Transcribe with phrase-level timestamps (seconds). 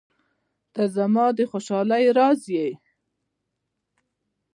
[0.73, 2.67] •ته زما د خوشحالۍ راز یې.